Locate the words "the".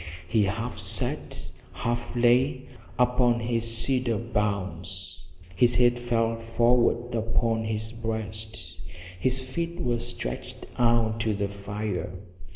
11.35-11.47